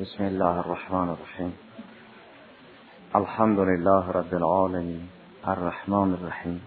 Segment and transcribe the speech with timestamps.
[0.00, 1.52] بسم الله الرحمن الرحیم.
[3.14, 5.00] الحمد لله رب العالمین
[5.44, 6.60] الرحمن الرحیم.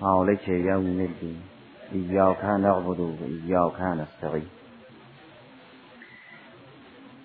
[0.00, 1.36] مالک یوم الدین.
[1.92, 4.46] ایاک نعبد و ایاک نستعین.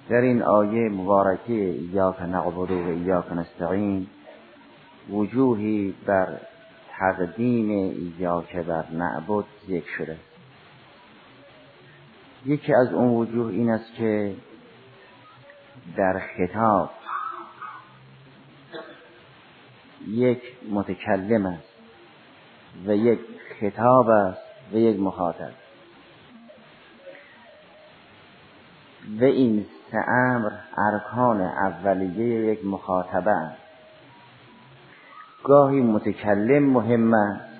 [0.09, 4.07] در این آیه مبارکه ایاک نعبد و ایاک نستعین
[5.09, 6.37] وجوهی بر
[6.99, 10.17] تقدیم ایاک بر نعبد ذکر شده
[12.45, 14.35] یکی از اون وجوه این است که
[15.97, 16.89] در خطاب.
[20.07, 21.73] یک متکلم است
[22.85, 23.19] و یک
[23.59, 24.41] خطاب است
[24.73, 25.51] و یک مخاطب.
[29.19, 33.61] و این سه امر ارکان اولیه یک مخاطبه است.
[35.43, 37.51] گاهی متکلم مهم است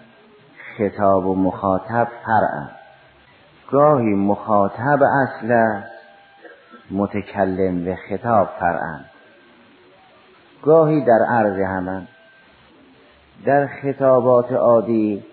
[0.78, 2.82] خطاب و مخاطب فرع
[3.72, 6.01] گاهی مخاطب اصل است
[6.92, 9.06] متکلم و خطاب فرعن.
[10.64, 12.08] گاهی در عرض همان
[13.46, 15.24] در خطابات عادی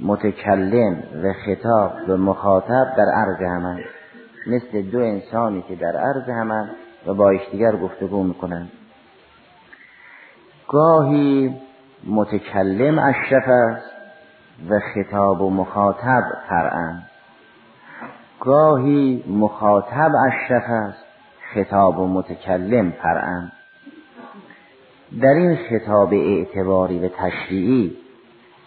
[0.00, 3.80] متکلم و خطاب و مخاطب در عرض همان.
[4.46, 6.70] مثل دو انسانی که در عرض همان
[7.06, 8.70] و با یکدیگر گفتگو می‌کنند.
[10.68, 11.56] گاهی
[12.06, 13.90] متکلم اشرف است
[14.70, 17.02] و خطاب و مخاطب فرعن.
[18.40, 21.04] گاهی مخاطب اشرف است
[21.54, 23.52] خطاب و متکلم فرعن
[25.22, 27.96] در این خطاب اعتباری و تشریعی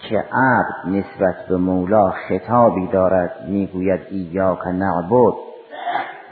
[0.10, 5.34] که عبد نسبت به مولا خطابی دارد می‌گوید ایاک نعبد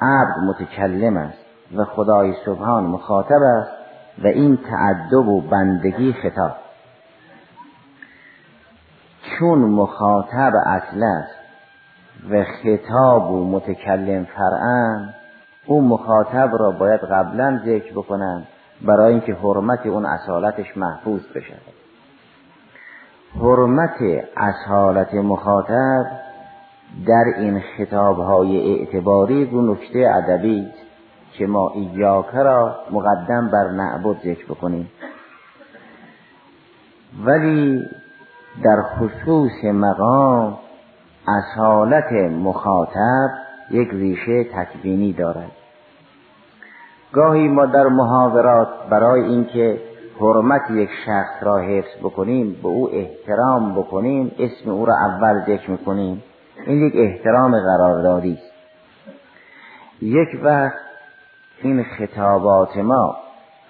[0.02, 1.38] عبد متکلم است
[1.76, 3.72] و خدای سبحان مخاطب است
[4.24, 6.56] و این تعدب و بندگی خطاب.
[9.22, 11.37] چون مخاطب اصل است
[12.30, 15.14] و خطاب و متکلم فرعن
[15.66, 18.44] اون مخاطب را باید قبلا ذکر بکنن
[18.82, 21.56] برای اینکه حرمت اون اصالتش محفوظ بشه.
[23.36, 26.06] حرمت اصالت مخاطب
[27.08, 30.68] در این خطاب های اعتباری دو نکته ادبی
[31.38, 34.90] که ما ایاکه را مقدم بر نعبد ذکر بکنیم.
[37.26, 37.86] ولی
[38.64, 40.58] در خصوص مقام
[41.28, 43.30] اصالت مخاطب
[43.72, 45.52] یک ریشه تکوینی دارد.
[47.14, 49.82] گاهی ما در محاورات برای اینکه
[50.20, 55.72] حرمت یک شخص را حفظ بکنیم به او احترام بکنیم اسم او را اول ذکر
[55.72, 56.24] می‌کنیم.
[56.66, 58.52] این یک احترام قراردادی است.
[60.02, 60.78] یک وقت
[61.62, 63.16] این خطابات ما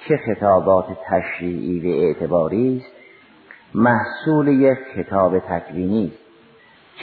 [0.08, 2.96] چه خطابات تشریعی و اعتباری است؟
[3.76, 6.27] محصول یک خطاب تکوینی است.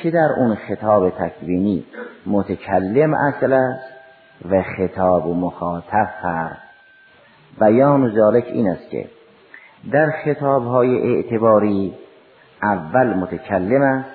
[0.03, 1.85] که در اون خطاب تکوینی؟
[2.27, 3.95] متکلم اصل است
[4.51, 6.57] و خطاب و مخاطب فرق
[7.61, 9.09] بیان ذالک این است که
[9.93, 11.95] در خطاب های اعتباری
[12.63, 14.11] اول متکلم است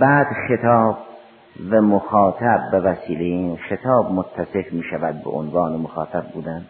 [0.00, 0.98] بعد خطاب
[1.70, 6.64] و مخاطب به وسیله این خطاب متصف می شود به عنوان مخاطب بودن.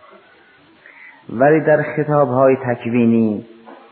[1.29, 3.47] ولی در خطاب های تکوینی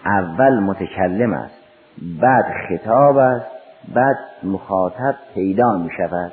[0.07, 1.55] اول متکلم است
[2.21, 3.62] بعد خطاب است
[3.95, 6.33] بعد مخاطب پیدا می شود.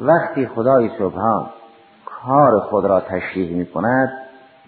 [0.00, 1.46] وقتی خدای سبحان
[2.04, 4.12] کار خود را تشریح می کند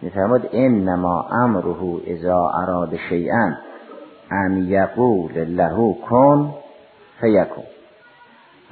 [0.03, 3.53] می فرمود انما امره اذا اراد شیئا
[4.31, 6.55] ان یقول له کن
[7.21, 7.65] فیکون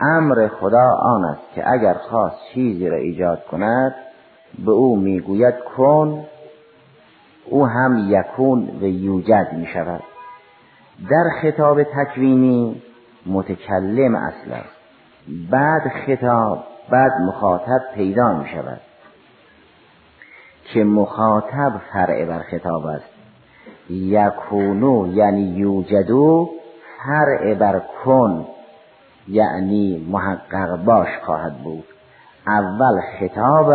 [0.00, 3.94] امر خدا آن است که اگر خواست چیزی را ایجاد کند
[4.58, 6.24] به او می‌گوید کن
[7.46, 10.02] او هم یکون و یوجد می شود.
[11.10, 12.82] در خطاب تکوینی
[13.26, 14.76] متکلم اصل است.
[15.50, 18.80] بعد خطاب بعد مخاطب پیدا می شود
[20.64, 23.04] که مخاطب فرع بر خطاب است.
[23.90, 26.50] یکونو یعنی یوجدو
[27.06, 28.46] فرع بر کن
[29.28, 31.84] یعنی محقق باش خواهد بود.
[32.46, 33.74] اول خطاب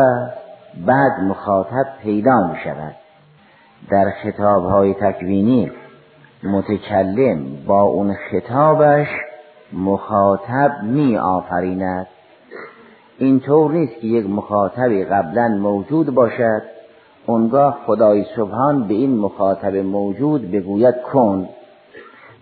[0.88, 2.96] بعد مخاطب پیدا می شود.
[3.90, 5.72] در خطاب های تکوینی
[6.44, 9.08] متکلم با اون خطابش
[9.74, 12.08] مخاطب می آفریند.
[13.18, 16.62] اینطور نیست که یک مخاطبی قبلا موجود باشد.
[17.26, 21.50] اونگاه خدای سبحان به این مخاطب موجود بگوید کن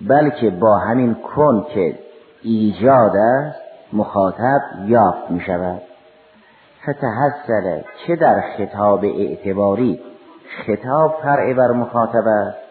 [0.01, 1.99] بلکه با همین کن که
[2.43, 3.59] ایجاد است
[3.93, 5.81] مخاطب یافت می شود.
[6.83, 9.99] فتحصل چه در خطاب اعتباری؟
[10.65, 12.68] خطاب فرع بر مخاطب است.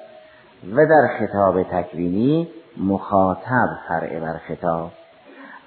[0.67, 4.91] و در خطاب تکوینی مخاطب فرع بر خطاب.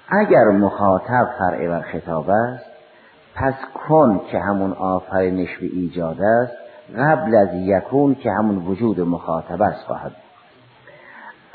[0.08, 2.64] اگر مخاطب فرع بر خطاب است
[3.34, 3.54] پس
[3.88, 6.52] کن که همون آفرینش به ایجاد است
[6.98, 10.12] قبل از یکون که همون وجود مخاطب است خواهد.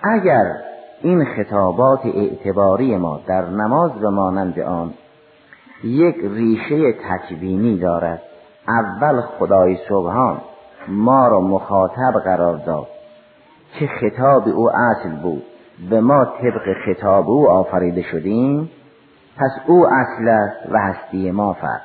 [0.03, 0.53] اگر
[1.01, 4.93] این خطابات اعتباری ما در نماز و مانند آن
[5.83, 8.21] یک ریشه تکوینی دارد
[8.67, 10.41] اول خدای سبحان
[10.87, 12.87] ما را مخاطب قرار داد.
[13.73, 15.43] که خطاب او اصل بود
[15.91, 18.69] و ما طبق خطاب او آفریده شدیم
[19.37, 21.81] پس او اصل است و هستی ما فرد.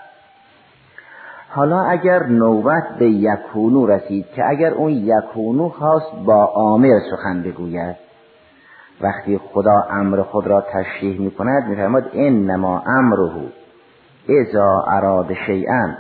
[1.49, 7.97] حالا اگر نوبت به یکونو رسید که اگر اون یکونو خواست با آمر سخن بگوید
[9.01, 13.33] وقتی خدا امر خود را تشریح می کند می فرماد انما امره
[14.29, 15.95] اذا اراد شیئا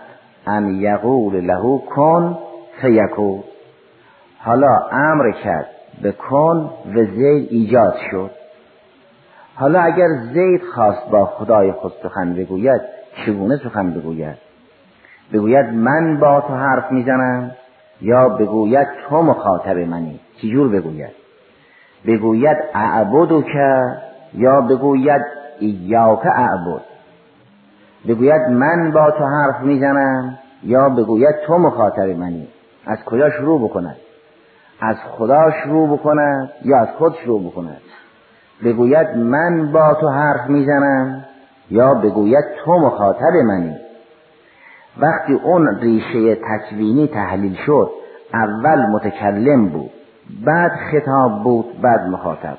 [0.46, 2.38] ان یقول له کن
[2.80, 3.42] فیکون.
[4.44, 5.66] حالا امر کرد.
[6.02, 8.30] به کن و زید ایجاد شد.
[9.54, 12.80] حالا اگر زید خواست با خدای خود سخن بگوید
[13.26, 14.36] چگونه سخن بگوید؟
[15.32, 17.50] بگوید من با تو حرف می‌زنم
[18.00, 21.12] یا بگوید تو مخاطب منی؟ چجور بگوید؟
[22.06, 23.82] بگوید اعبدو که
[24.34, 25.22] یا بگوید
[25.58, 26.82] ایاک اعبد؟
[28.08, 32.48] بگوید من با تو حرف می‌زنم یا بگوید تو مخاطب منی؟
[32.86, 33.96] از کجا شروع بکند؟
[34.80, 37.80] از خدا شروع بکند یا از خود شروع بکند
[38.64, 41.24] بگوید من با تو حرف می‌زنم
[41.70, 43.76] یا بگوید تو مخاطب منی؟
[45.00, 47.90] وقتی اون ریشه تکوینی تحلیل شد
[48.34, 49.90] اول متکلم بود
[50.46, 52.58] بعد خطاب بود بعد مخاطب.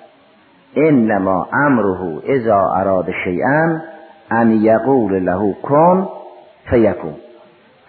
[0.76, 3.80] انما امره اذا اراد شیئا
[4.32, 6.10] ان یقول له کن
[6.70, 7.16] فیکون.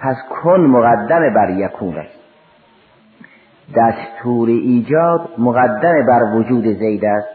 [0.01, 2.24] پس کن مقدم بر یکون است
[3.77, 7.29] دستور ایجاد مقدم بر وجود زید است.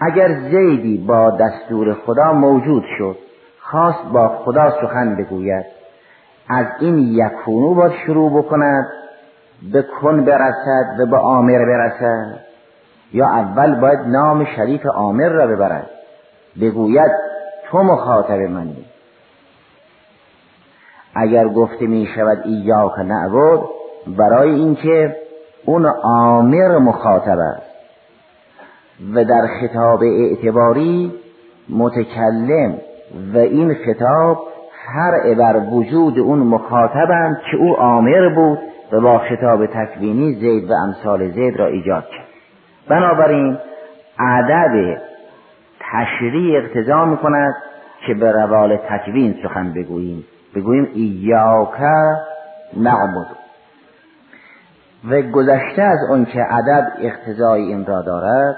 [0.00, 3.16] اگر زیدی با دستور خدا موجود شد
[3.60, 5.66] خواست با خدا سخن بگوید.
[6.48, 8.86] از این یکونو باید شروع بکند
[9.72, 12.40] به کن برسد و به آمر برسد.
[13.12, 15.90] یا اول باید نام شریف آمر را ببرد.
[16.60, 17.10] بگوید
[17.70, 18.84] تو مخاطب منی.
[21.14, 23.60] اگر گفته می شود ایاک نعبد
[24.06, 25.16] برای اینکه
[25.64, 27.70] اون آمر مخاطب است
[29.14, 31.12] و در خطاب اعتباری
[31.68, 32.78] متکلم
[33.34, 34.38] و این خطاب
[34.86, 38.58] هر بر وجود اون مخاطبند که او آمر بود
[38.92, 42.26] و با خطاب تکوینی زید و امثال زید را ایجاد کرد.
[42.88, 43.58] بنابراین
[44.18, 45.02] عدد
[45.80, 47.54] تشریع اقتضا می کند
[48.06, 50.24] که به روال تکوین سخن بگوییم.
[50.54, 51.80] بگوییم ایاک
[52.76, 53.39] نعبد.
[55.04, 58.56] و گذشته از اون که عدد اقتضای این را دارد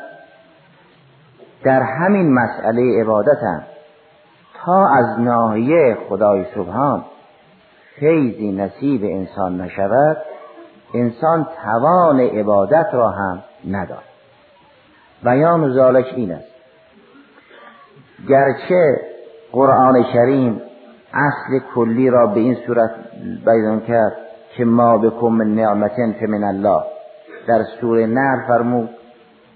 [1.64, 3.62] در همین مسئله عبادت هم
[4.54, 7.04] تا از ناحیه خدای سبحان
[7.96, 10.16] خیزی نصیب انسان نشود
[10.94, 14.02] انسان توان عبادت را هم ندارد.
[15.24, 16.48] بیان ذالک این است.
[18.28, 19.00] گرچه
[19.52, 20.62] قرآن کریم
[21.12, 22.90] اصل کلی را به این صورت
[23.44, 24.16] بیان کرد
[24.56, 26.82] که ما بکن من نعمتن من الله.
[27.48, 28.90] در سوره نر فرمود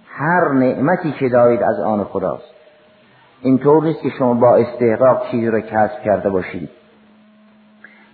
[0.09, 2.55] هر نعمتی که دارید از آن خداست.
[3.43, 6.71] اینطور نیست که شما با استحقاق چیزی را کسب کرده باشید.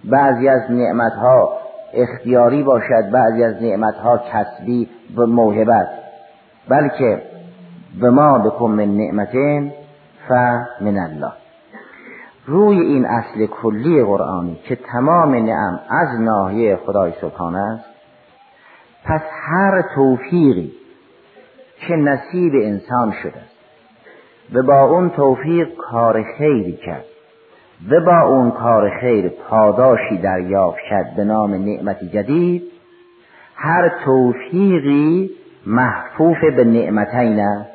[0.05, 1.59] بعضی از نعمتها
[1.95, 5.89] اختیاری باشد بعضی از نعمتها کسبی و موهبت.
[6.69, 7.23] بلکه
[8.01, 9.73] به ما بکن من نعمتین
[10.81, 11.33] من الله.
[12.47, 17.85] روی این اصل کلی قرآنی که تمام نعم از ناحیه خدای سبحانه است
[19.05, 20.73] پس هر توفیقی
[21.77, 23.53] که نصیب انسان شده است
[24.53, 27.05] و با اون توفیق کار خیری کرد
[27.91, 32.63] و با اون کار خیر پاداشی دریافت کرد به نام نعمت جدید
[33.57, 35.31] هر توفیقی
[35.67, 37.71] محفوف به نعمتین است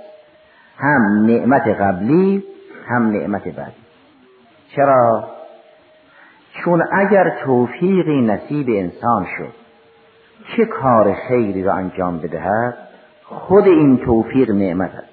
[0.77, 2.43] هم نعمت قبلی
[2.87, 3.86] هم نعمت بعدی.
[4.77, 5.23] چرا؟
[6.63, 9.53] چون اگر توفیقی نصیب انسان شد
[10.57, 12.77] چه کار خیری را انجام بدهد؟
[13.23, 15.07] خود این توفیق نعمت است.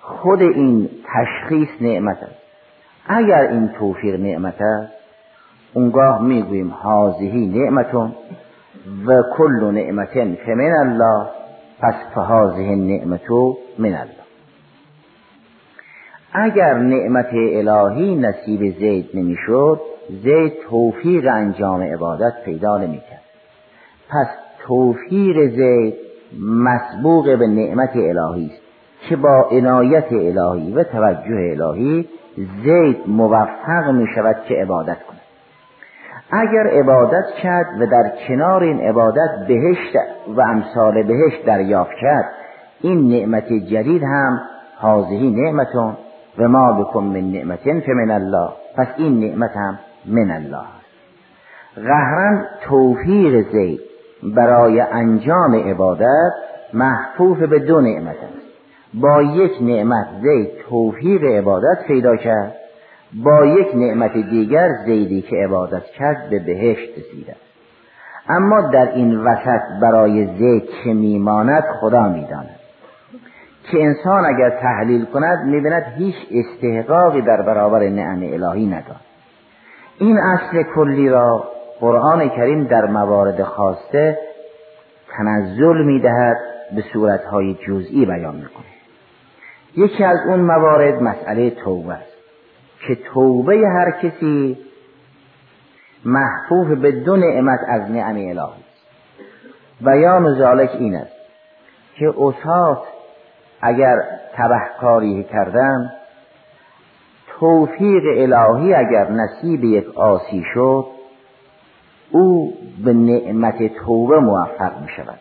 [0.00, 2.38] خود این تشخیص نعمت است.
[3.06, 4.92] اگر این توفیق نعمت است
[5.74, 8.14] اونگاه می‌گوییم حاضهی نعمتون
[9.06, 11.26] و کل نعمتن فمن الله
[11.80, 14.27] پس فهازه نعمتو من الله.
[16.32, 19.80] اگر نعمت الهی نصیب زید نمی‌شد
[20.22, 23.22] زید توفیق انجام عبادت پیدا نمی‌کرد.
[24.10, 24.26] پس
[24.66, 25.94] توفیق زید
[26.40, 28.62] مسبوق به نعمت الهی است
[29.08, 32.08] که با عنایت الهی و توجه الهی
[32.64, 35.20] زید موفق می شود که عبادت کند.
[36.30, 39.96] اگر عبادت کرد و در کنار این عبادت بهشت
[40.36, 42.24] و امثال بهشت دریافت کرد
[42.80, 44.40] این نعمت جدید هم
[44.76, 45.96] حاضهی نعمتون
[46.38, 50.66] و ما بکن من نعمت فمن الله پس این نعمت هم من الله
[51.76, 53.80] قهرا توفیق زید
[54.22, 56.32] برای انجام عبادت
[56.74, 58.48] محفوف به دو نعمت است
[58.94, 62.54] با یک نعمت زید توفیق عبادت پیدا کرد
[63.24, 67.36] با یک نعمت دیگر زیدی که عبادت کرد به بهشت رسیده
[68.28, 72.57] اما در این وسط برای زید که میماند خدا می‌داند
[73.70, 79.00] که انسان اگر تحلیل کند می‌بیند هیچ استحقاقی در برابر نعم الهی ندارد.
[79.98, 81.44] این اصل کلی را
[81.80, 84.18] قرآن کریم در موارد خاصه
[85.16, 86.36] تنزل می‌دهد
[86.76, 88.64] به صورتهای جزئی بیان می‌کنه
[89.76, 92.16] یکی از اون موارد مسئله توبه است
[92.86, 94.58] که توبه هر کسی
[96.04, 98.68] محفوف به دو نعمت از نعم الهی است.
[99.80, 101.16] بیان ذالک این است
[101.98, 102.78] که اصات
[103.60, 103.96] اگر
[104.36, 105.92] تبهکاری کردن
[107.40, 110.86] توفیق الهی اگر نصیب یک آسی شد
[112.10, 112.52] او
[112.84, 115.18] به نعمت توبه موفق می شود.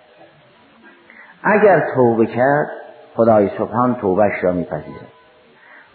[1.44, 2.68] اگر توبه کرد
[3.16, 5.08] خدای سبحان توبهش را میپذیرد.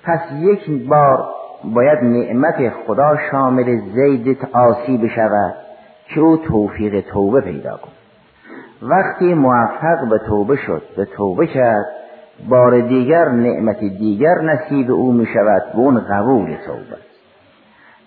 [0.04, 1.28] پس یک بار
[1.64, 5.54] باید نعمت خدا شامل زید آسی بشود
[6.08, 7.92] که او توفیق توبه پیدا کند.
[8.82, 12.01] وقتی موفق به توبه شد به توبه کرد
[12.48, 16.96] بار دیگر نعمت دیگر نصیب او می شود به اون قبول توبه.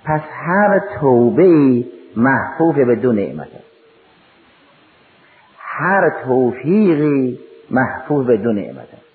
[0.05, 1.83] پس هر توبه
[2.17, 3.65] محفوظ به دو نعمت است.
[5.59, 7.39] هر توفیقی
[7.71, 9.05] محفوظ به دو نعمت است.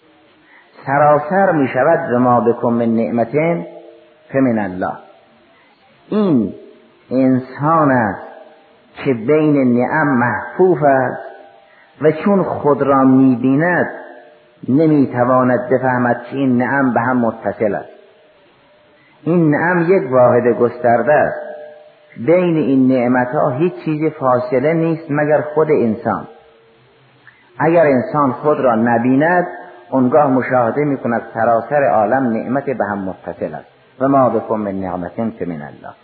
[0.87, 3.67] سراسر می شود و ما بکن من نعمتین
[4.33, 4.97] فمن الله.
[6.09, 6.55] این
[7.11, 8.27] انسان است
[9.05, 11.23] که بین نعم محفوظ است
[12.03, 14.00] و چون خود را می بیند
[14.69, 17.89] نمی‌تواند بفهمد که این نعم به هم متصل است.
[19.23, 21.51] این نعم یک واحد گسترده است.
[22.27, 26.29] بین این نعمت ها هیچ چیز فاصله نیست مگر خود انسان.
[27.59, 29.47] اگر انسان خود را نبیند
[29.91, 33.69] اونگاه مشاهده می کند سراسر عالم نعمت به هم متصل است.
[34.01, 35.95] و ما بکن من نعمت که من الله.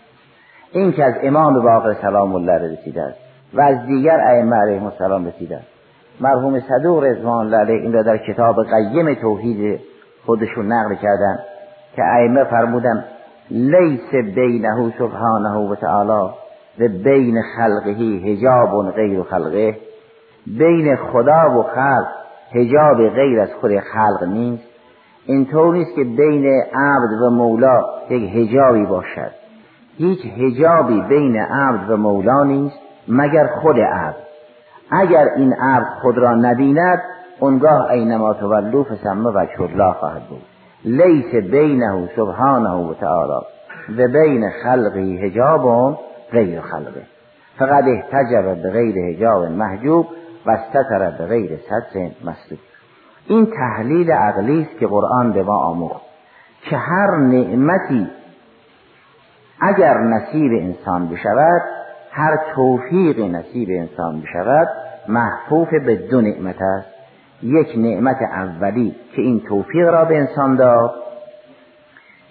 [0.72, 3.18] این که از امام باقر سلام الله رسیده است
[3.54, 5.75] و از دیگر ائمه علیهم السلام رسیده است.
[6.20, 9.80] مرحوم صدوق رضوان علیه این را در کتاب قیم توحید
[10.26, 11.38] خودشون نقل کردن
[11.96, 13.04] که ائمه فرمودن
[13.50, 16.32] لیس بینه سبحانه و تعالی
[16.80, 19.76] و بین خلقه هجاب غیر خلقه.
[20.46, 22.06] بین خدا و خلق
[22.52, 24.64] هجاب غیر از خود خلق نیست.
[25.26, 29.30] اینطور نیست که بین عبد و مولا یک هجابی باشد.
[29.98, 32.76] هیچ هجابی بین عبد و مولا نیست
[33.08, 34.25] مگر خود عبد.
[34.90, 37.02] اگر این عبد خود را نبیند
[37.40, 40.42] اونگاه اینما تولو فسمه وجه الله خواهد بود.
[40.84, 43.46] لیس بینه سبحانه و تعالی
[43.98, 45.98] و بین خلقی هجاب
[46.32, 47.02] غیر خلقه.
[47.58, 50.06] فقط احتجب به غیر هجاب محجوب
[50.46, 52.58] و استتر به غیر سطر مسلوب
[53.26, 56.02] این تحلیل عقلی است که قرآن به ما آموخت
[56.62, 58.10] که هر نعمتی
[59.60, 61.62] اگر نصیب انسان بشود
[62.18, 64.68] هر توفیق نصیب انسان بشود
[65.08, 66.88] محفوف به دو نعمت است.
[67.42, 70.94] یک نعمت اولی که این توفیق را به انسان داد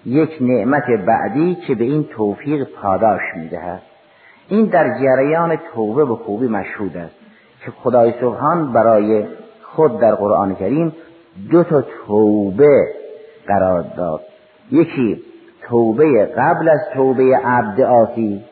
[0.06, 3.82] یک نعمت بعدی که به این توفیق پاداش می‌دهد.
[4.48, 7.14] این در جریان توبه به خوبی مشهود است
[7.64, 9.26] که خدای سبحان برای
[9.62, 10.92] خود در قرآن کریم
[11.50, 12.86] دو تا توبه
[13.46, 14.20] قرار داد.
[14.70, 15.22] یکی
[15.68, 18.44] توبه قبل از توبه عبد آسی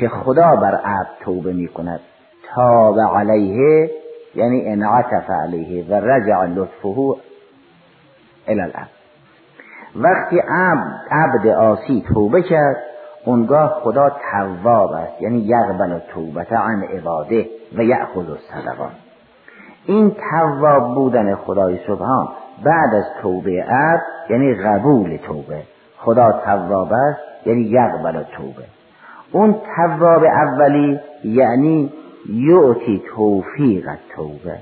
[0.00, 2.00] که خدا بر عبد توبه می کند
[2.54, 3.90] تاب علیه
[4.34, 7.16] یعنی انعطف علیه و رجع لطفه
[8.48, 8.72] الى
[9.96, 12.76] وقتی عبد, عبد آسی توبه کرد
[13.24, 17.46] اونگاه خدا تواب است یعنی یقبل توبت عن عباده
[17.76, 18.92] و یأخذ الصدقات.
[19.86, 22.28] این تواب بودن خدای سبحان
[22.64, 25.62] بعد از توبه عبد یعنی قبول توبه.
[25.98, 28.64] خدا تواب است یعنی یقبل توبه.
[29.32, 31.92] اون تواب اولی یعنی
[32.28, 34.58] یعطی توفیق توبه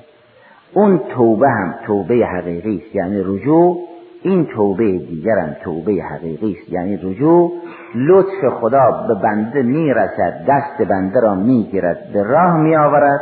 [0.75, 3.79] اون توبه هم توبه حقیقی است یعنی رجوع.
[4.23, 7.53] این توبه دیگر هم توبه حقیقی است یعنی رجوع.
[7.95, 13.21] لطف خدا به بنده می‌رسد دست بنده را می‌گیرد به راه میآورد.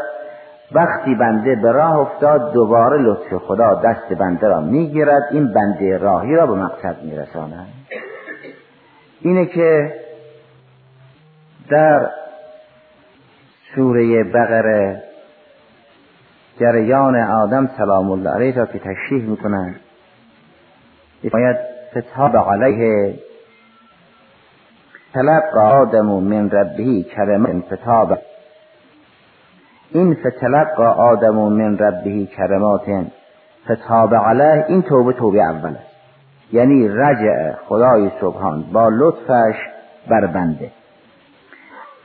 [0.73, 5.23] وقتی بنده به راه افتاد دوباره لطف خدا دست بنده را می‌گیرد.
[5.31, 7.67] این بنده راهی را به مقصد میرساند.
[9.21, 9.93] اینه که
[11.71, 12.11] در
[13.75, 15.03] سوره بقره
[16.61, 19.81] جریان آدم سلام الله علیه را که تشریح می‌کنند.
[21.33, 21.57] باید
[21.97, 23.15] فتاب علیه
[25.15, 28.19] تلقى آدم من ربه کلمه فتاب
[29.91, 33.07] این فتلقى آدم من ربه کرمات
[33.71, 35.89] فتاب علیه این توبه توبه اول است.
[36.53, 39.57] یعنی رجع خدای سبحان با لطفش
[40.11, 40.71] بر بنده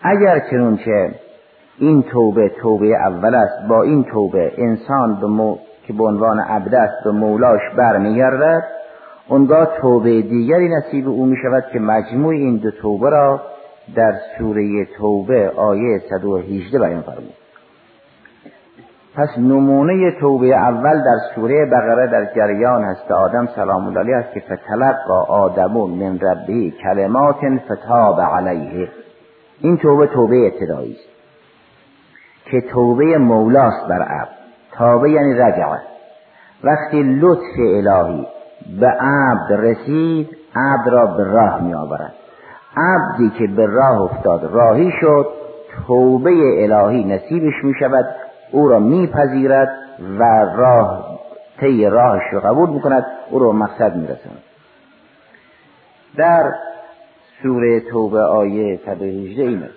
[0.03, 1.11] اگر چنونچه
[1.79, 5.57] این توبه توبه اول است با این توبه انسان به مو...
[5.87, 8.63] که به عنوان عبد است به مولاش برمیگردد
[9.27, 13.41] اونگاه توبه دیگری نصیب او می شود که مجموع این دو توبه را
[13.95, 17.33] در سوره توبه آیه 118 بیان فرمود.
[19.15, 23.11] پس نمونه توبه اول در سوره بقره در جریان هست.
[23.11, 28.89] آدم سلام الله علیه است که فتلقا آدمون من ربه کلمات فتاب علیه.
[29.59, 31.13] این توبه توبه ابتدایی است.
[32.45, 34.29] که توبه مولاست بر عبد.
[34.77, 35.79] توبه یعنی رجعه.
[36.63, 38.27] وقتی لطف الهی
[38.79, 42.13] به عبد رسید عبد را به راه می آورد
[42.77, 45.27] عبدی که به راه افتاد راهی شد
[45.87, 46.31] توبه
[46.63, 48.05] الهی نصیبش می شود
[48.51, 49.69] او را میپذیرد
[50.19, 50.23] و
[50.55, 51.19] راه
[51.59, 54.43] طی راهش رو قبول می‌کند او را مقصد می‌رسند
[56.17, 56.51] در
[57.43, 59.73] سوره توبه آیه 118 این است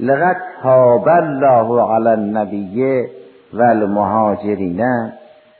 [0.00, 3.02] لقد تاب الله علی النبی
[3.52, 4.82] والمهاجرین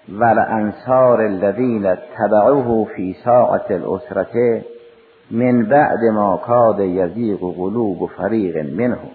[0.09, 4.63] والانصار الذين تبعوه في ساعة الاسرة
[5.31, 9.11] من بعد ما کاد یزیق قلوب فریق منهم.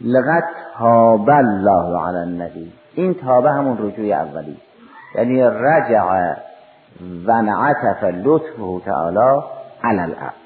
[0.00, 0.44] لقد
[0.78, 2.72] تاب الله علی النبی.
[2.94, 4.56] این تابه همون رجوع اولی.
[5.14, 6.34] یعنی رجع
[7.26, 9.42] و نعتف لطفه تعالی
[9.82, 10.44] علی العبد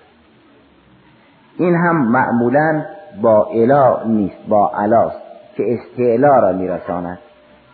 [1.59, 2.85] این هم معمولا
[3.23, 5.23] با الا نیست با علاست
[5.57, 7.19] که استعلا را میرساند.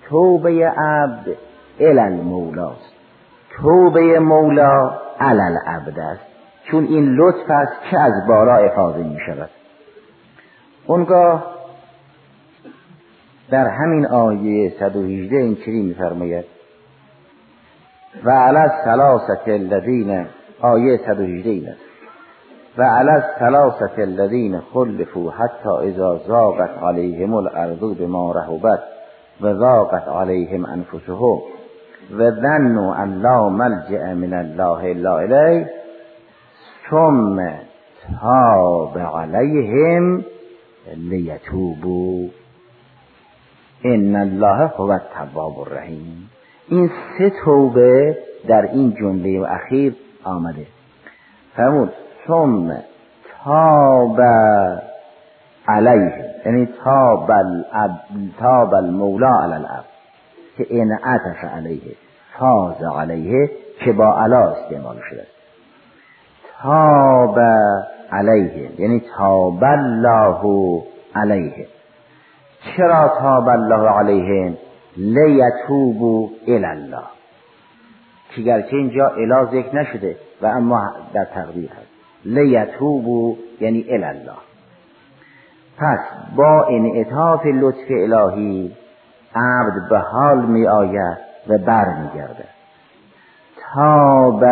[0.08, 1.28] توبه عبد
[1.80, 2.94] ال المولاست
[3.56, 6.20] توبه مولا علی العبد است.
[6.70, 9.50] چون این لطف است که از بالا افاظه می شود
[10.86, 11.44] اونگاه
[13.50, 16.44] در همین آیه 118 این چنین میفرماید.
[18.24, 20.26] و علی ثلاثه الذین
[20.60, 21.80] آیه 118 این است.
[22.78, 28.82] و علی ثلاثه الذین خلفوا حتی اذا ضاقت علیهم الارض بما رحبت
[29.40, 31.38] و ضاقت علیهم انفسهم
[32.18, 35.70] و ظنوا ان لا ملجأ من الله الا الیه
[36.90, 37.50] ثم
[38.20, 40.24] تاب علیهم
[40.96, 42.28] لیتوبوا.
[43.84, 46.33] ان الله هو التواب الرحیم.
[46.68, 50.66] این سه توبه در این جمله اخیر آمده.
[51.56, 51.92] فرمود
[52.26, 52.76] ثم
[53.44, 54.20] تاب
[55.68, 57.32] علیه یعنی تاب,
[58.38, 59.84] تاب المولا علی العبد
[60.56, 61.96] که این عطف علیه
[62.38, 63.50] فاز علیه
[63.84, 65.26] که با علا استعمال شده.
[66.62, 67.38] تاب
[68.12, 70.82] علیه یعنی تاب الله
[71.14, 71.66] علیه.
[72.76, 74.56] چرا تاب الله علیهم
[74.96, 77.02] لیتوبو الله
[78.34, 81.94] که گرچه اینجا الا ذکر نشده و اما در تقدیر هست.
[82.24, 84.36] لیتوبو یعنی الله
[85.78, 85.98] پس
[86.36, 88.76] با انعطاف لطف الهی
[89.34, 92.44] عبد به حال می آید و بر می گرده
[93.74, 94.44] تاب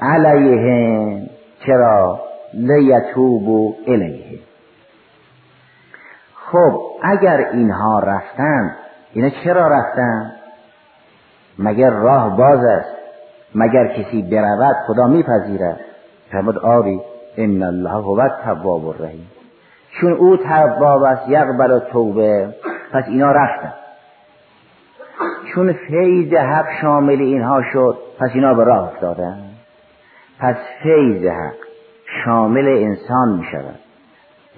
[0.00, 1.26] علیهم
[1.66, 2.20] چرا؟
[2.54, 4.38] لیتوبو الیه.
[6.34, 8.76] خب اگر اینها رفتن
[9.12, 10.32] اینا چرا رفتن؟
[11.58, 12.94] مگر راه باز است؟
[13.54, 15.80] مگر کسی برود خدا میپذیرد؟
[16.32, 17.00] فرمود آری
[17.36, 19.26] ان الله هو التواب الرحیم.
[20.00, 22.54] چون او تواب است یقبل توبه.
[22.92, 23.72] پس اینا رفتن.
[25.54, 29.38] چون فیض حق شامل اینها شد پس اینا به راه افتادن.
[30.40, 31.70] پس فیض حق
[32.24, 33.78] شامل انسان می شود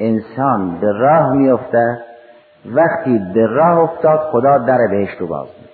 [0.00, 1.98] انسان به راه میفته
[2.66, 5.72] وقتی به راه افتاد خدا در بهشت رو باز می‌کنه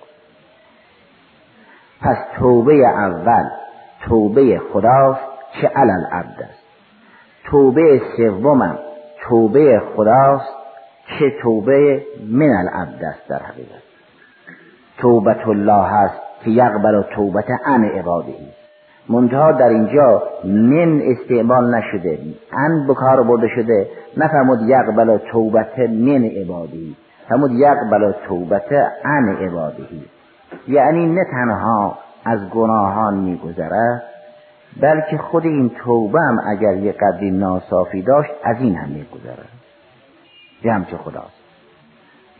[2.01, 3.49] پس توبه اول
[4.07, 5.21] توبه خداست
[5.61, 6.63] که علل عبد است.
[7.43, 8.79] توبه سومم
[9.21, 10.53] توبه خداست
[11.19, 13.83] که توبه من العبد است در حقیقت.
[14.97, 18.47] توبت الله هست که یقبل توبت عن عبادهی
[19.09, 22.19] منتها در اینجا من استعمال نشده
[22.57, 26.95] ان به کار برده شده نفهمود یقبل توبت من عبادی.
[27.29, 28.71] فرمود یقبل توبت
[29.05, 30.05] عن عبادی.
[30.67, 34.03] یعنی نه تنها از گناهان میگذرد
[34.81, 39.49] بلکه خود این توبه هم اگر یه قدری ناصافی داشت از این هم میگذرد
[40.63, 41.39] یه همچه خداست.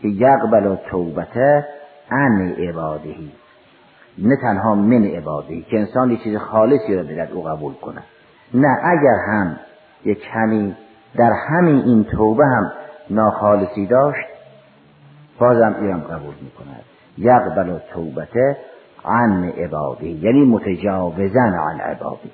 [0.02, 1.36] که یقبل توبت
[2.10, 3.32] عن عبادهی
[4.18, 8.02] نه تنها من عبادهی که انسان یه چیز خالصی را بدهد او قبول کنه.
[8.54, 9.56] نه اگر هم
[10.04, 10.76] یک کمی
[11.16, 12.72] در همین این توبه هم
[13.10, 14.26] ناخالصی داشت
[15.38, 16.84] بازم ایران قبول می‌کند.
[17.18, 18.56] یقبل توبت
[19.04, 22.30] عن عباده یعنی متجاوزن عن عباده.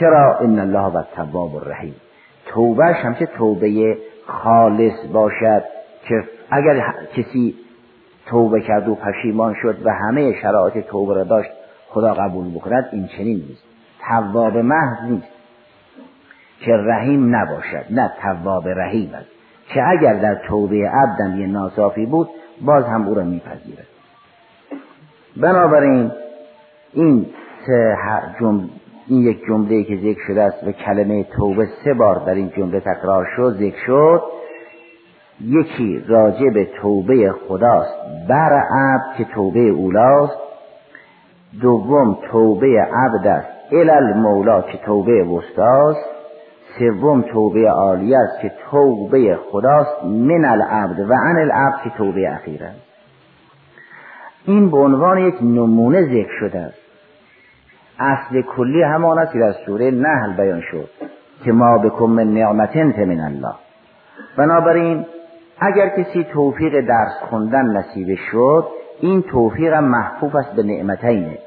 [0.00, 1.94] چرا ان الله و تواب الرحیم؟
[2.46, 5.62] توبهش همچه توبه خالص باشد
[6.08, 7.54] که اگر کسی
[8.26, 11.50] توبه کرد و پشیمان شد و همه شرایط توبه را داشت
[11.88, 13.64] خدا قبول بکند این چنین نیست.
[14.08, 15.37] تواب محض نیست.
[16.60, 19.28] که رحیم نباشد نه تواب رحیم است.
[19.74, 22.28] که اگر در توبه عبدم یه ناصافی بود
[22.60, 23.86] باز هم او را میپذیرد.
[25.36, 26.10] بنابراین
[26.92, 27.26] این
[27.66, 27.96] سه
[28.40, 28.68] جمله
[29.08, 32.80] این یک جمله که ذکر شده است و کلمه توبه سه بار در این جمله
[32.80, 34.22] تکرار شد ذکر شد
[35.44, 37.94] یکی راجع به توبه خداست
[38.28, 40.38] بر عبد که توبه اولاست
[41.60, 46.17] دوم توبه عبد است الال مولا که توبه وستاست
[46.78, 52.64] سوم توبه عالی است که توبه خداست من العبد و عن العبد که توبه اخیر
[52.64, 52.80] است.
[54.44, 56.78] این به عنوان یک نمونه ذکر شده است.
[57.98, 60.88] اصل کلی همان است که در سوره نحل بیان شد
[61.44, 63.54] که ما بکن من نعمت من الله.
[64.36, 65.06] بنابراین
[65.60, 68.68] اگر کسی توفیق درس خوندن نصیب شد
[69.00, 71.38] این توفیق محفوف است به نعمتینه.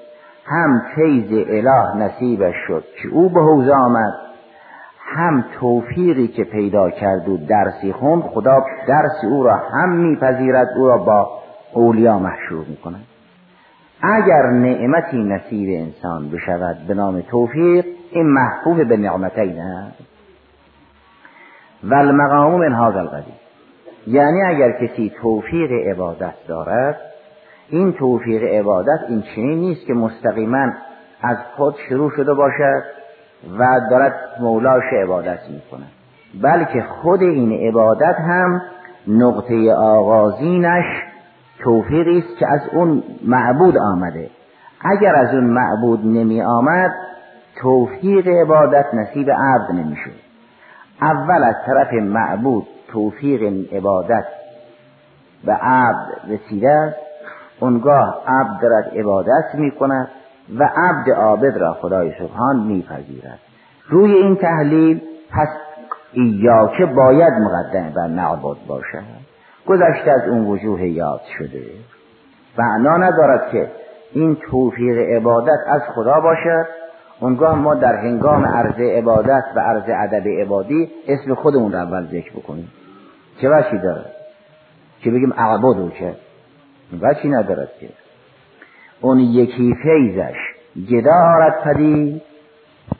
[0.46, 4.31] هم فیض اله نصیبش شد که او به حوز آمد.
[5.16, 10.88] هم توفیقی که پیدا کرد و درسی خوند خدا درس او را هم میپذیرد او
[10.88, 11.30] را با
[11.74, 13.06] اولیا محشور می‌کند.
[14.02, 20.04] اگر نعمتی نصیب انسان بشود به نام توفیق این محفوظ به نعمتین است.
[21.84, 23.36] و المقام من هذا القدیم
[24.08, 26.98] یعنی اگر کسی توفیق عبادت دارد
[27.70, 30.68] این توفیق عبادت این چنین نیست که مستقیما
[31.22, 33.01] از خود شروع شده باشد.
[33.60, 35.86] و دارد مولاش عبادت می‌کنه
[36.42, 38.62] بلکه خود این عبادت هم
[39.08, 40.86] نقطه آغازینش
[41.64, 44.30] توفیقی است که از اون معبود آمده.
[44.82, 46.92] اگر از اون معبود نمی آمد
[47.62, 50.12] توفیق عبادت نصیب عبد نمیشه
[51.02, 53.42] اول از طرف معبود توفیق
[53.74, 54.26] عبادت
[55.46, 56.98] به عبد رسیده است.
[57.60, 60.08] اونگاه عبد دارد عبادت می کند
[60.60, 63.40] و عبد عابد را خدای سبحان میپذیرد.
[63.90, 65.48] روی این تحلیل پس
[66.78, 69.04] که باید مقدم بر معبود باشد.
[69.68, 71.64] گذشته از اون وجوه یاد شده.
[72.58, 73.72] معنا ندارد که
[74.14, 76.66] این توفیق عبادت از خدا باشد.
[77.20, 82.32] اونگاه ما در هنگام عرض عبادت و عرض ادب عبادی اسم خودمون را اول ذکر
[82.32, 82.72] بکنیم.
[83.42, 84.12] چه وشی دارد؟
[85.02, 86.16] که بگیم اعبادو که.
[87.02, 87.90] وشی ندارد که.
[89.02, 90.38] اون یکی فیزش
[90.92, 92.22] گدا آرد پدید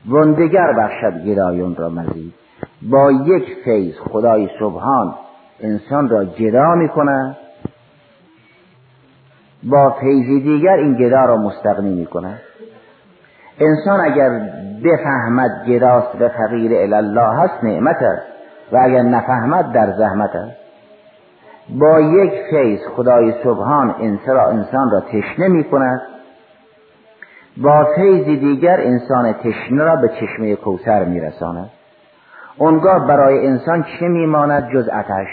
[0.10, 2.34] وندگر بخشد گدایون را مزید.
[2.82, 5.16] با یک فیض خدای سبحان
[5.60, 7.38] انسان را جدا می کند
[9.64, 12.40] با فیض دیگر این گدا را مستقنی می کند
[13.60, 14.30] انسان اگر
[14.84, 18.32] بفهمد گداست و فقیر الله هست نعمت است.
[18.72, 20.61] و اگر نفهمد در زحمت است.
[21.70, 26.02] با یک فیض خدای سبحان انسان را تشنه می کند
[27.58, 31.70] با فیض دیگر انسان تشنه را به چشمه کوسر می رساند
[32.58, 35.28] اونگاه برای انسان چه میماند جز اتش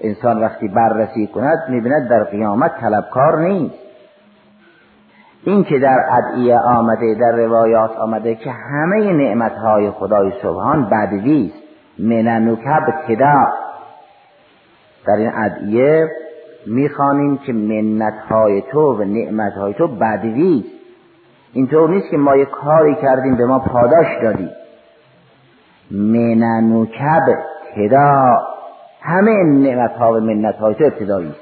[0.00, 3.74] انسان وقتی بررسی کند می‌بیند در قیامت طلبکار نیست.
[5.44, 11.62] این که در ادعیه آمده در روایات آمده که همه نعمتهای خدای سبحان بدوی است.
[11.98, 13.46] مننوکب تدا
[15.06, 16.10] در این ادعیه
[16.66, 20.64] می‌خوانیم که منتهای تو و نعمتهای تو بدوی
[21.52, 24.50] اینطور نیست که ما یک کاری کردیم به ما پاداش دادی.
[25.90, 27.22] مننوکب
[27.76, 28.38] تدا.
[29.00, 31.40] همه نعمت ها و منت های تو ابتدایی است.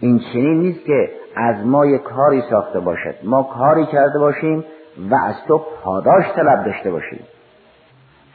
[0.00, 3.14] این چنین نیست که از ما یک کاری ساخته باشد.
[3.24, 4.64] ما کاری کرده باشیم
[5.10, 7.20] و از تو پاداش طلب داشته باشیم.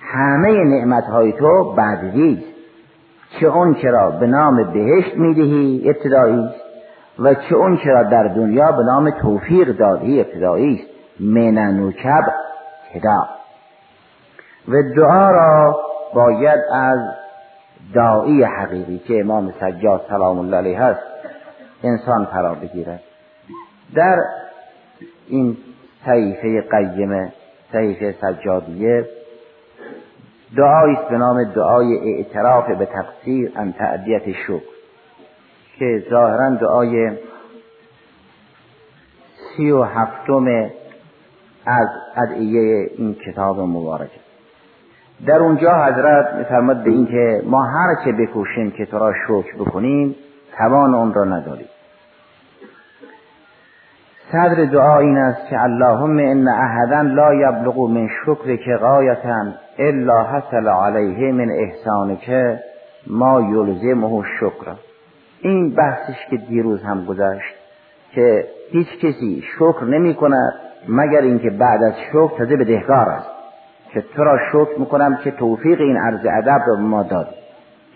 [0.02, 2.44] همه نعمت های تو بعدی
[3.30, 6.50] چه اون چرا به نام بهشت می‌دهی؟ ابتدایی
[7.20, 10.90] و چه اون چرا در دنیا به نام توفیق دادی؟ ابتدایی است.
[11.20, 12.24] مننوکب
[12.94, 13.28] تدا
[14.68, 15.80] و دعا را
[16.14, 17.00] باید از
[17.94, 21.02] داعی حقیقی که امام سجاد سلام الله علیه هست
[21.84, 23.00] انسان فرا بگیرد.
[23.96, 24.18] در
[25.28, 25.58] این
[26.06, 27.34] صحیفه قیمه
[27.72, 29.06] صحیفه سجادیه
[30.56, 34.62] دعایی است به نام دعای اعتراف به تقصیر ان تعدیت شکر
[35.80, 37.12] که ظاهرا دعای
[39.58, 40.70] سی و هفتم
[41.66, 44.10] از ادعیه این کتاب مبارک
[45.26, 50.16] در اونجا حضرت میفرماد به اینکه ما هر چه بکوشیم که تو را شکر بکنیم
[50.58, 51.68] توان اون را نداریم.
[54.32, 59.46] صدر دعا این است که اللهم ان احدا لا یبلغ من شکر که غایتا.
[59.80, 62.32] الا حصل علیه من احسانک
[63.08, 64.76] ما یلزمه شکر.
[65.42, 67.56] این بحثش که دیروز هم گذشت
[68.12, 70.54] که هیچ کسی شکر نمی کند
[70.90, 73.30] مگر اینکه بعد از شکر تازه بدهکار است.
[73.94, 77.28] که تو را شکر می‌کنم که توفیق این عرض ادب به ما داد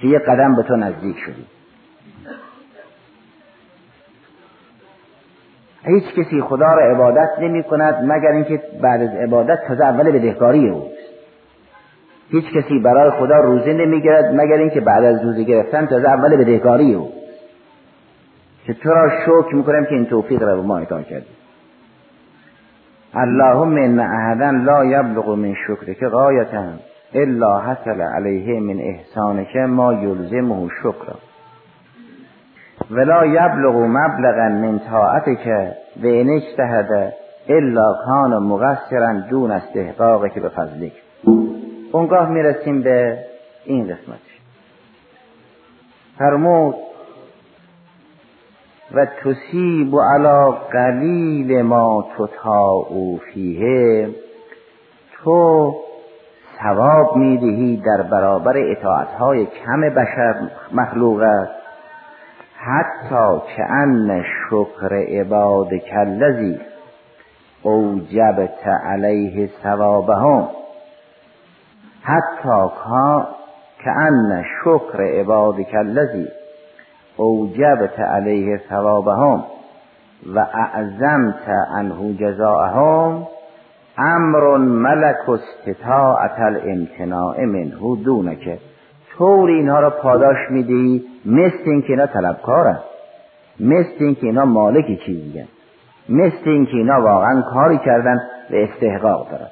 [0.01, 1.45] که یه قدم به تو نزدیک شدی.
[5.83, 10.69] هیچ کسی خدا را عبادت نمی کند مگر اینکه بعد از عبادت تازه اول بدهکاری
[10.69, 11.00] اوست
[12.31, 16.93] هیچ کسی برای خدا روزه نمی‌گیرد مگر اینکه بعد از روزه گرفتن تازه اول بدهکاری
[16.93, 17.11] او.
[18.65, 21.25] که تو را شکر می‌کنم که این توفیق را به ما اعطا کردی؟
[23.13, 26.63] اللهم ان احدا لا یبلغ من شکرک غایتا
[27.13, 31.15] الا حصل علیه من احسانک ما یلزمه شکر
[32.91, 35.47] ولا یبلغ مبلغا من طاعتک
[36.03, 37.13] و ان اجتهد
[37.49, 40.91] الا کان مقصرا دون استحقاقک به فضلک.
[41.91, 43.25] اونگاه می‌رسیم به
[43.65, 44.19] این قسمت.
[46.17, 46.75] فرمود
[48.93, 52.05] و تصیب علا قلیل ما
[52.89, 54.09] او فیه.
[55.17, 55.75] تو
[56.63, 61.61] ثواب می‌دهی در برابر اطاعتهای کم بشر مخلوق است.
[62.55, 66.59] حتی که ان شکر عباد کلذی
[67.63, 70.60] اوجبت علیه ثوابهم.
[72.03, 72.69] حتی
[73.83, 76.27] که ان شکر عبادک الذی
[77.17, 79.43] اوجبت علیه ثوابهم
[80.35, 83.27] و اعظمت عنه جزاءهم
[83.97, 88.59] امر ملک استطاعت الامتناع منه دونکه
[89.17, 92.79] طور اینها را پاداش می‌دهی مثل اینکه اینا طلبکارن
[93.59, 95.43] مثل اینکه اینا مالک چیزی
[96.09, 98.19] مثل اینکه اینا واقعا کاری کردن
[98.51, 99.49] و استحقاق دارن.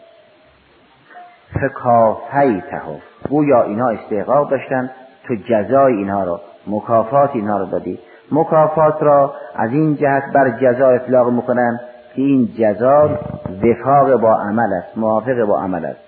[1.54, 2.82] فکافیته
[3.30, 4.90] گویا اینها استحقاق داشتن
[5.28, 8.00] تو جزای اینها رو مکافات اینها رو دادی.
[8.32, 11.80] مکافات را از این جهت بر جزا اطلاق می‌کنن
[12.16, 13.10] که این جزا
[13.64, 16.00] وفاق با عمل است موافق با عمل است.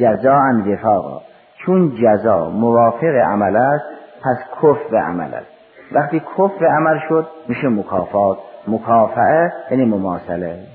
[0.00, 1.20] جزا ان وفاقا.
[1.58, 3.84] چون جزا موافق عمل است
[4.22, 5.46] پس کف عمل است.
[5.92, 8.38] وقتی کف عمل شد میشه مکافات.
[8.68, 10.71] مکافعه یعنی مماثله.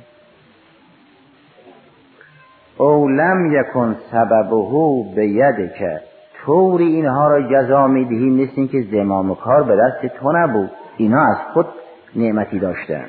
[2.78, 6.02] او لم یکن سببه به ید که
[6.46, 10.72] طوری اینها را جزا می‌دهی مثل اینکه زمام کار به دست تو نبود.
[10.98, 11.66] اینها از خود
[12.16, 13.06] نعمتی داشتن.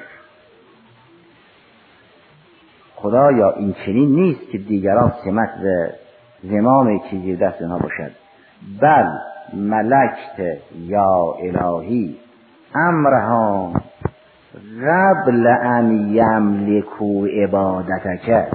[2.97, 5.87] خدا یا این چنین نیست که دیگران سمت و
[6.43, 8.11] زمام چیزی دست اینها باشد.
[8.81, 9.07] بل
[9.55, 12.17] ملکت یا الهی
[12.75, 13.73] امرها
[14.83, 18.49] قبل ان یملکو عبادتک.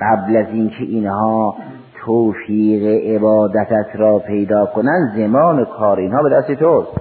[0.00, 1.56] قبل از اینکه اینها
[2.04, 6.92] توفیق عبادتت را پیدا کنند زمان کار اینها به دست توست.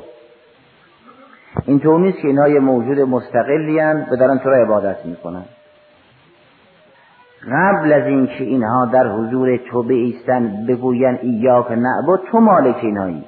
[1.66, 5.46] اینطور نیست که اینها یه موجود مستقلی و دارن تو را عبادت می‌کنن.
[7.52, 13.24] قبل از اینکه اینها در حضور تو بیستن بگوین ایاک نعبد تو مالک اینهایی.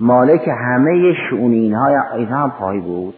[0.00, 3.14] مالک همه شعون اینها اینها هم پای بود.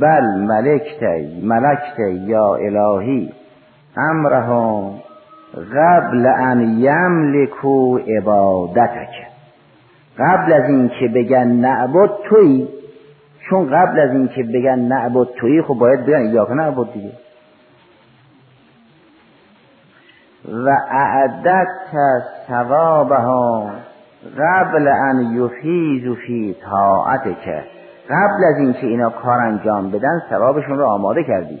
[0.00, 1.02] بل ملکت
[1.42, 3.32] ملکت یا الهی.
[3.96, 5.00] امرهم
[5.54, 9.32] قبل ان یملکو عبادتک.
[10.18, 12.68] قبل از اینکه بگن نعبد توی
[13.50, 17.12] چون قبل از اینکه بگن نعبد توی خب باید بگن ایاک نعبد دیگه.
[20.48, 21.66] و اعدت
[22.48, 23.70] ثوابها
[24.38, 27.64] قبل ان یفیز فی طاعتک.
[28.10, 31.58] قبل از اینکه اینا کار انجام بدن ثوابشون رو آماده کردی.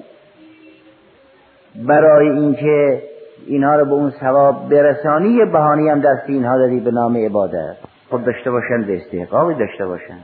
[1.74, 3.02] برای اینکه
[3.46, 7.76] اینها رو به اون ثواب برسانی یه بهانی هم دست اینها دادی به نام عبادت.
[8.10, 10.20] خود داشته باشن به استحقاقی داشته باشن.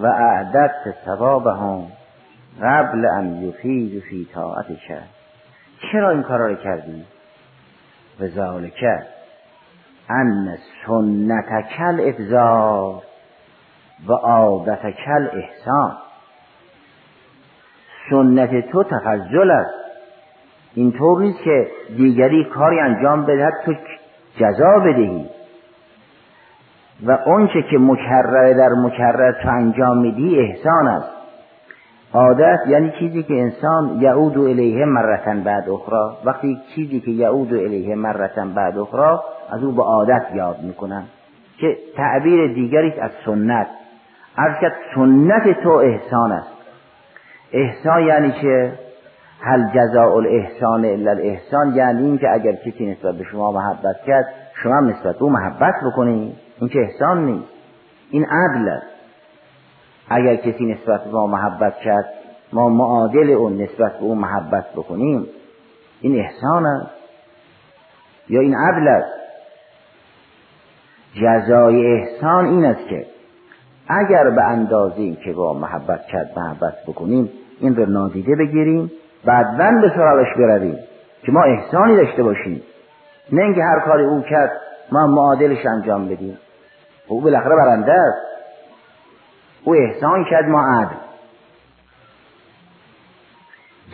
[0.00, 1.82] و اعدت ثواب هم
[2.62, 4.66] قبل ان یفید فی طاعت
[5.92, 7.04] چرا این کارا رو کردی؟
[8.20, 8.84] و ذالک
[10.10, 13.02] ان سنت کل افزار
[14.08, 15.96] و عادت کل احسان
[18.10, 19.77] سنت تو تفضل است.
[20.78, 23.74] اینطور نیست که دیگری کاری انجام بدهد تو
[24.36, 25.26] جزا بدهی.
[27.06, 31.10] و اونچه که مکرره در مکرر تو انجام میدی احسان است.
[32.12, 37.94] عادت یعنی چیزی که انسان یعود الیه مرتن بعد اخرى وقتی چیزی که یعود الیه
[37.94, 39.18] مرتن بعد اخرى
[39.52, 41.04] از او به عادت یاد می‌کنن.
[41.60, 43.66] که تعبیر دیگری از سنت.
[44.60, 46.52] که سنت تو احسان است.
[47.52, 48.72] احسان یعنی که
[49.40, 54.24] هل جزاء الاحسان الا الاحسان؟ یعنی این که اگر کسی نسبت به شما محبت کرد
[54.62, 57.48] شما نسبت به او محبت بکنید این که احسان نیست.
[58.10, 58.86] این عدل است.
[60.08, 62.08] اگر کسی نسبت به ما محبت کرد
[62.52, 65.26] ما معادل اون نسبت به اون محبت بکنیم.
[66.00, 66.90] این احسان است.
[68.28, 69.18] یا این عدل است.
[71.14, 73.06] جزای احسان این است که
[73.88, 78.90] اگر به اندازه که با محبت کرد محبت بکنیم این رو نادیده بگیریم.
[79.24, 80.78] بعدا به سراغش برویم
[81.22, 82.62] که ما احسانی داشته باشیم.
[83.32, 84.50] نه اینکه هر کاری او کرد
[84.92, 86.38] ما معادلش انجام بدیم.
[87.08, 88.28] او بالاخره برنده است.
[89.64, 90.96] او احسان کرد ما عدل.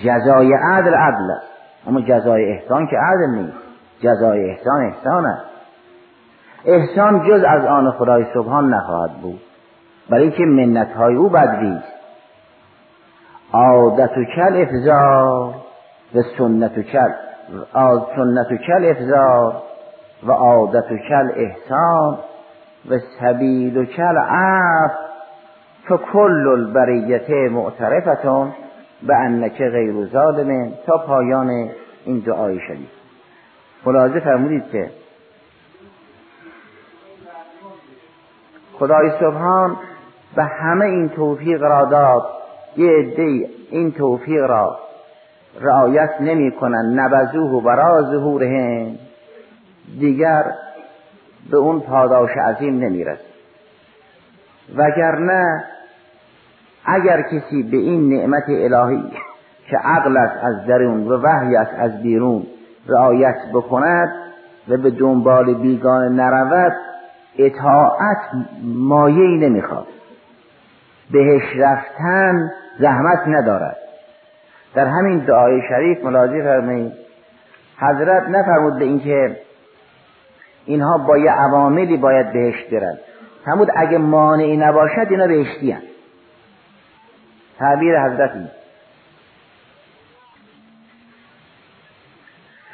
[0.04, 1.48] جزای عدل عدل است.
[1.87, 3.58] اما جزای احسان که عدل نیست.
[4.00, 5.44] جزای احسان احسان است.
[6.64, 9.40] احسان جز از آن خدای سبحان نخواهد بود.
[10.10, 11.93] برای که منت های او بدویست
[13.54, 15.54] عادت و کل افزار
[16.14, 17.08] و سنت و کل
[18.16, 19.62] سنت و کل افزار
[20.26, 22.18] و عادت و کل احسان
[22.90, 24.90] و سبیل و کل عف
[25.84, 28.52] فکل البریت معترفتون
[29.02, 31.70] به انکه غیر ظالم تا پایان
[32.04, 32.90] این دعای شدید
[33.84, 34.90] خلاصه فرمودید که
[38.78, 39.76] خدای سبحان
[40.36, 42.43] به همه این توفیق را داد.
[42.76, 44.78] یه عده این توفیق را
[45.60, 47.00] رعایت نمی کنن.
[47.00, 48.98] نبزوه برا ظهورهم
[50.00, 50.44] دیگر
[51.50, 53.24] به اون پاداش عظیم نمی‌رسه
[54.76, 55.64] وگرنه
[56.84, 59.02] اگر کسی به این نعمت الهی
[59.70, 62.46] که عقل است از درون و وحی است از بیرون
[62.88, 64.08] رعایت بکند
[64.68, 66.72] و به دنبال بیگانه نرود
[67.38, 68.18] اطاعت
[68.62, 69.87] مایهی نمی‌خواد.
[71.10, 73.76] بهش رفتن زحمت ندارد.
[74.74, 76.92] در همین دعای شریف ملاحظه فرمایید.
[77.78, 79.37] حضرت نفرمود به اینکه
[80.64, 82.98] اینها با یه عواملی باید بهش برن
[83.44, 85.87] فرمود اگه مانعی نباشد اینا بهشتی هست
[87.58, 88.48] تعبیر حضرت این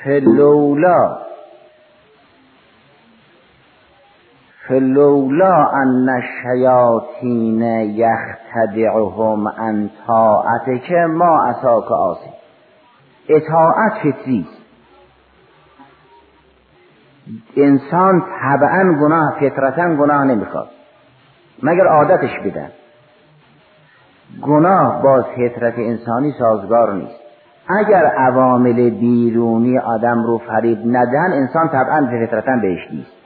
[0.04, 1.18] فلولا
[4.70, 7.62] فلولا ان الشیاطین
[7.96, 12.30] یختدعهم ان طاعتک ما اساک آسی
[13.28, 14.46] اطاعت فطری
[17.56, 20.68] انسان طبعا گناه فطرتا گناه نمی‌خواد.
[21.62, 22.70] مگر عادتش بدن
[24.42, 27.20] گناه با فطرت انسانی سازگار نیست.
[27.68, 33.19] اگر عوامل بیرونی آدم رو فریب ندن انسان طبعا فطرتا بهش نیست.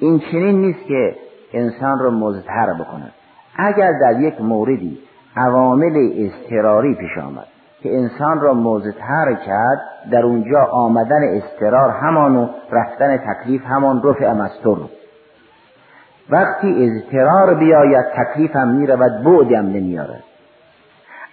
[0.00, 1.16] این چنین نیست که
[1.52, 3.12] انسان رو مزتر بکند.
[3.56, 4.98] اگر در یک موردی
[5.36, 7.46] عوامل اضطراری پیش آمد
[7.82, 9.80] که انسان را مزتر کرد
[10.12, 14.76] در اونجا آمدن استرار همان و رفتن تکلیف همان رفع مستر
[16.30, 20.24] وقتی اضطرار بیاید تکلیف هم می‌رود بعدی هم نمیارد.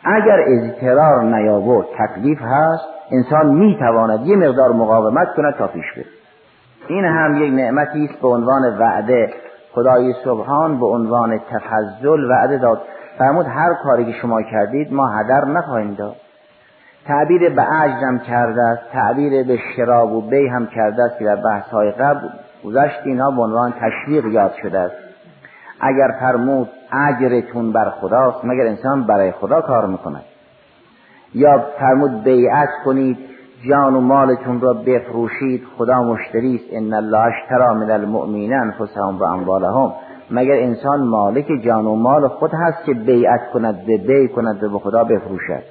[0.03, 6.05] اگر اضطرار نیاورد تکلیف هست انسان می‌تواند یه مقدار مقاومت کند تا پیش بره.
[6.87, 9.33] این هم یک نعمتی است به عنوان وعده.
[9.73, 12.81] خدای سبحان به عنوان تفضل وعده داد.
[13.17, 16.15] فرمود هر کاری که شما کردید ما هدر نخواهیم داد.
[17.07, 18.81] تعبیر به عجز هم کرده است.
[18.91, 22.27] تعبیر به شراب و بی هم کرده است که در بحث های قبل
[22.65, 22.99] گذشت.
[23.05, 24.95] اینها به عنوان تشویق یاد شده است.
[25.79, 30.23] اگر فرمود اجرتون بر خداست مگر انسان برای خدا کار می‌کند؟
[31.33, 33.17] یا فرمود بیعت کنید.
[33.65, 35.63] جان و مالتون را بفروشید.
[35.77, 36.65] خدا مشتری است.
[36.71, 39.93] ان الله اشترى من المؤمنین انفسهم و اموالهم.
[40.31, 44.79] مگر انسان مالک جان و مال خود هست که بیعت کند به بی کند به
[44.79, 45.63] خدا بفروشد؟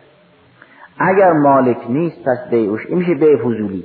[0.99, 3.85] اگر مالک نیست پس بیعش این میشه بیع فضولی.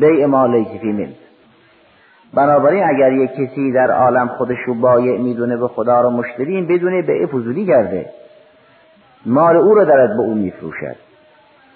[0.00, 1.14] بیع مالک فی
[2.34, 6.66] بنابراین اگر یک کسی در عالم خودش رو بایع می‌دونه به خدا رو مشتری این
[6.66, 8.10] بدونه بیع فضولی کرده
[9.26, 11.07] مال او رو دارد به او میفروشد.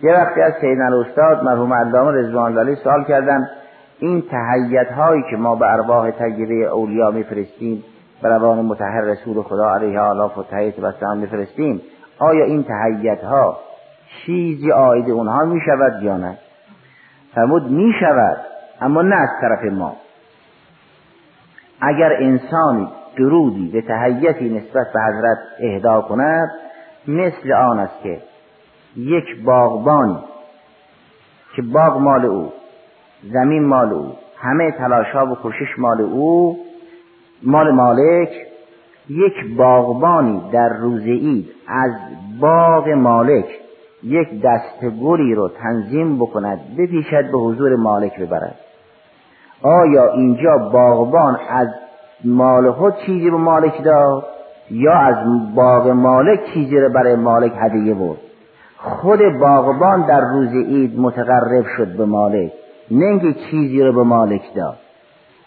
[0.01, 3.51] یه وقتی از سیدن الاستاد مرحوم علامه رضوان الله سوال کردن
[3.99, 7.85] این تهیت هایی که ما به ارواح تجربه اولیا میفرستیم
[8.23, 11.81] به روان متحر رسول خدا علیه آلاف و تهیت و سلام میفرستیم
[12.19, 13.59] آیا این تهیت ها
[14.27, 16.39] چیزی آید اونها می شود یا نه؟
[17.35, 18.37] فرمود می شود
[18.81, 19.97] اما نه از طرف ما.
[21.81, 26.51] اگر انسانی درودی به تهیتی نسبت به حضرت اهدا کند
[27.09, 28.21] مثل آن است که
[28.97, 30.19] یک باغبانی
[31.57, 32.53] که باغ مال او
[33.33, 36.59] زمین مال او همه تلاشها و کوشش مال او
[37.43, 38.29] مال مالک
[39.09, 41.91] یک باغبانی در روز اید از
[42.41, 43.45] باغ مالک
[44.03, 48.59] یک دست گلی رو تنظیم بکند بپیشد به حضور مالک ببرد.
[49.63, 51.69] آیا اینجا باغبان از
[52.25, 54.25] مال خود چیزی به مالک داد
[54.71, 55.17] یا از
[55.55, 58.19] باغ مالک چیزی رو برای مالک هدیه برد؟
[58.83, 62.53] خود باغبان در روز عید متقرب شد به مالک.
[62.91, 64.77] نه چیزی رو به مالک داد.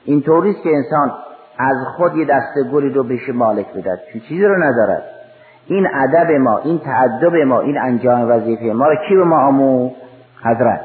[0.06, 1.12] این طوریست که انسان
[1.58, 5.04] از خود یه دسته گلی رو بشه مالک بدد چون چیزی رو ندارد.
[5.68, 9.92] این ادب ما این تعدب ما این انجام وظیفه ما رو کی به ما آمو؟
[10.44, 10.82] حضرت.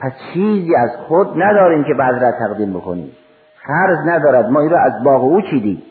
[0.00, 3.12] پس چیزی از خود نداریم که به حضرت تقدیم بکنیم.
[3.66, 4.50] فرض ندارد.
[4.50, 5.82] ما این رو از باغ او چیدیم.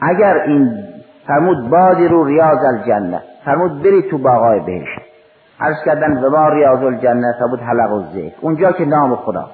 [0.00, 0.81] اگر این
[1.26, 5.00] فرمود بادی رو ریاض الجنه فرمود بری تو باغای بهشت.
[5.60, 8.02] عرض کردن و ما ریاض الجنه فرمود حلق و
[8.40, 9.50] اونجا که نام خدا.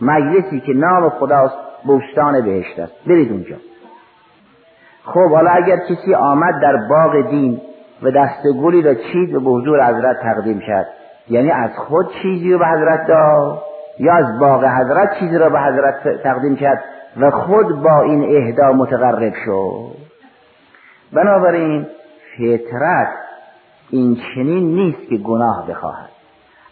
[0.00, 1.54] مجلسی که نام خداست
[1.84, 2.92] بوستان بهشت است.
[3.06, 3.56] برید اونجا.
[5.04, 7.60] خب حالا اگر کسی آمد در باغ دین
[8.02, 10.86] و دست گلی را چید و به حضور حضرت تقدیم کرد
[11.28, 13.62] یعنی از خود چیزی رو به حضرت داد؟
[13.98, 16.84] یا از باغ حضرت چیزی را به حضرت تقدیم کرد
[17.16, 20.03] و خود با این اهدا متقرب شد؟
[21.14, 21.86] بنابراین
[22.38, 23.08] فطرت
[23.90, 26.08] این چنین نیست که گناه بخواهد.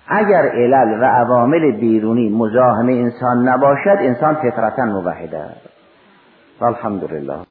[0.09, 5.69] اگر علل و عوامل بیرونی مزاحم انسان نباشد انسان فطرتا موحد است.
[6.63, 7.47] الحمدلله